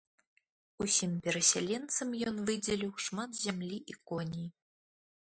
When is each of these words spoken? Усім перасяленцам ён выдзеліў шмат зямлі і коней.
Усім 0.83 1.11
перасяленцам 1.27 2.09
ён 2.31 2.35
выдзеліў 2.47 2.91
шмат 3.09 3.39
зямлі 3.45 3.79
і 3.95 3.99
коней. 4.11 4.47